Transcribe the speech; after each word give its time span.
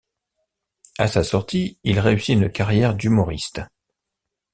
À 0.97 1.07
sa 1.07 1.23
sortie, 1.23 1.77
il 1.83 1.99
réussit 1.99 2.33
une 2.33 2.51
carrière 2.51 2.95
d'humoriste. 2.95 3.61